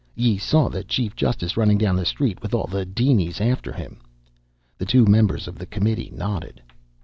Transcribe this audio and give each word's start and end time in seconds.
Ye 0.15 0.39
saw 0.39 0.67
the 0.67 0.83
chief 0.83 1.15
justice 1.15 1.55
runnin' 1.55 1.77
down 1.77 1.95
the 1.95 2.07
street 2.07 2.41
with 2.41 2.55
all 2.55 2.65
the 2.65 2.85
dinies 2.87 3.39
after 3.39 3.71
him." 3.71 4.01
The 4.79 4.85
two 4.85 5.05
members 5.05 5.47
of 5.47 5.59
the 5.59 5.67
committee 5.67 6.09
nodded. 6.11 6.59